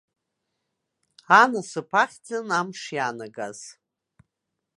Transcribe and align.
Анасыԥ 1.41 1.91
ахьӡын 2.03 2.47
амш 2.59 2.81
иаанагаз. 2.95 3.59